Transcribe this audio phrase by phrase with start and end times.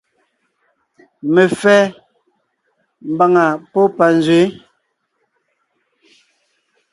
[1.33, 1.79] Mefɛ́
[3.13, 4.41] (mbàŋa pɔ́ panzwě).